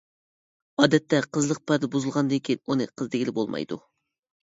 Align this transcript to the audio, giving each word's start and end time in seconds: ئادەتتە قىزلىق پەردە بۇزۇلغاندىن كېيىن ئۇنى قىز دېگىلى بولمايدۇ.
ئادەتتە 0.83 1.19
قىزلىق 1.37 1.61
پەردە 1.73 1.91
بۇزۇلغاندىن 1.99 2.45
كېيىن 2.51 2.65
ئۇنى 2.67 2.91
قىز 2.95 3.15
دېگىلى 3.15 3.41
بولمايدۇ. 3.41 3.83